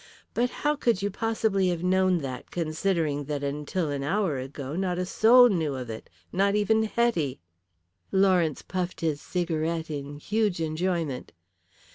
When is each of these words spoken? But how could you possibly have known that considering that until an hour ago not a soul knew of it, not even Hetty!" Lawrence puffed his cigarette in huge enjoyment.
But 0.33 0.49
how 0.65 0.75
could 0.75 1.03
you 1.03 1.11
possibly 1.11 1.67
have 1.67 1.83
known 1.83 2.21
that 2.25 2.49
considering 2.49 3.25
that 3.25 3.43
until 3.43 3.91
an 3.91 4.01
hour 4.01 4.39
ago 4.39 4.75
not 4.75 4.97
a 4.97 5.05
soul 5.05 5.47
knew 5.47 5.75
of 5.75 5.91
it, 5.91 6.09
not 6.31 6.55
even 6.55 6.81
Hetty!" 6.85 7.39
Lawrence 8.11 8.63
puffed 8.63 9.01
his 9.01 9.21
cigarette 9.21 9.91
in 9.91 10.15
huge 10.17 10.59
enjoyment. 10.59 11.33